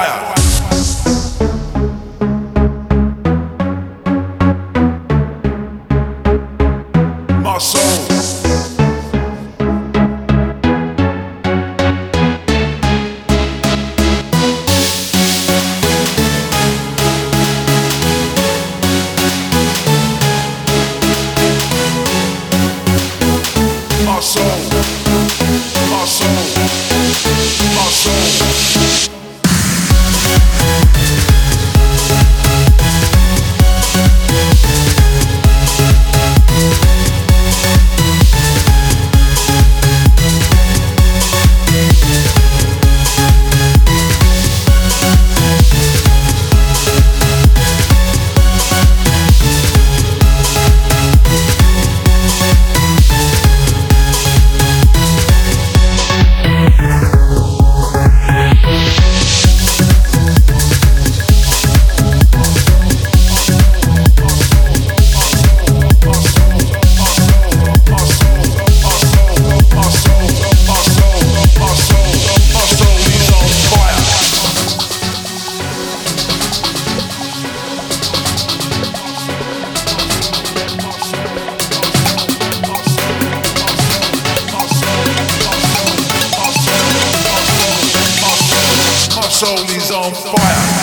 fire. 0.00 0.29
soul 89.40 89.56
is 89.70 89.90
on 89.90 90.12
fire. 90.12 90.79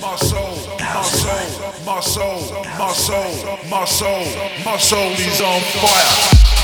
my 0.00 0.16
soul, 0.16 0.56
my 0.78 1.02
soul, 1.02 1.84
my 1.84 2.00
soul, 2.00 2.64
my 2.78 2.92
soul, 2.92 3.58
my 3.68 3.84
soul, 3.84 4.24
my 4.64 4.76
soul 4.76 5.10
is 5.12 5.40
on 5.40 5.60
fire. 5.60 6.61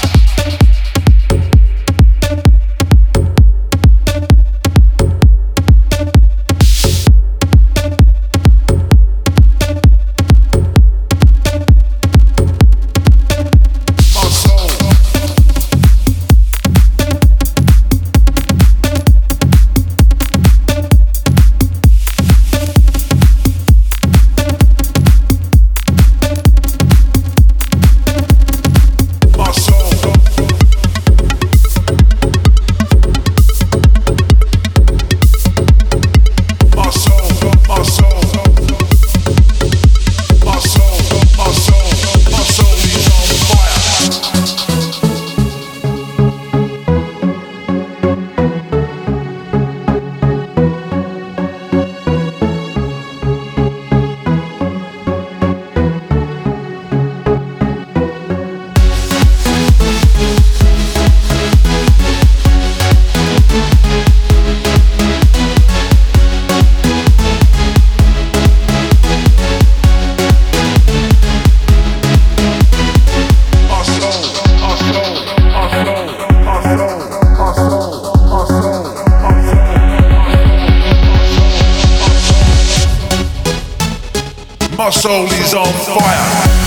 soul 85.09 85.25
is 85.25 85.55
on 85.55 85.65
fire. 85.65 86.58